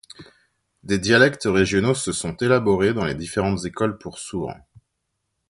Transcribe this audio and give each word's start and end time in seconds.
Des 0.81 0.97
dialectes 0.97 1.43
régionaux 1.45 1.93
se 1.93 2.11
sont 2.11 2.35
élaborés 2.37 2.95
dans 2.95 3.05
les 3.05 3.13
différentes 3.13 3.65
écoles 3.65 3.99
pour 3.99 4.17
sourds. 4.17 4.55